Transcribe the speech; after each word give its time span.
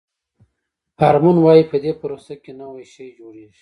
هارمون 0.99 1.37
وایي 1.41 1.63
په 1.71 1.77
دې 1.83 1.91
پروسه 2.01 2.33
کې 2.43 2.51
نوی 2.59 2.85
شی 2.93 3.07
جوړیږي. 3.19 3.59